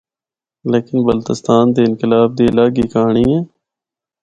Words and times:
لیکن 0.71 0.95
گلگت 0.97 1.07
بلتستان 1.07 1.65
دے 1.75 1.81
انقلاب 1.87 2.29
دی 2.37 2.45
الگ 2.51 2.71
ہی 2.77 2.85
کہانڑی 2.93 3.25
ہے۔ 3.31 3.39